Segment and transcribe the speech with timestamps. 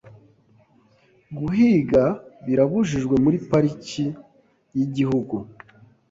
[1.37, 2.03] Guhiga
[2.45, 4.05] birabujijwe muri parike
[4.75, 5.35] yigihugu.